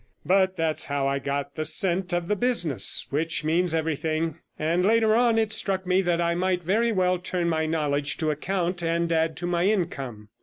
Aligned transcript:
But 0.25 0.57
that's 0.57 0.85
how 0.85 1.05
I 1.05 1.19
got 1.19 1.53
the 1.53 1.63
scent 1.63 2.11
of 2.11 2.27
the 2.27 2.35
business, 2.35 3.05
which 3.11 3.43
means 3.43 3.75
everything; 3.75 4.39
and, 4.57 4.83
later 4.83 5.15
on, 5.15 5.37
it 5.37 5.53
struck 5.53 5.85
me 5.85 6.01
that 6.01 6.19
I 6.19 6.33
might 6.33 6.63
very 6.63 6.91
well 6.91 7.19
turn 7.19 7.47
my 7.47 7.67
knowledge 7.67 8.17
to 8.17 8.31
account 8.31 8.81
and 8.81 9.11
add 9.11 9.37
to 9.37 9.45
my 9.45 9.65
income. 9.65 10.29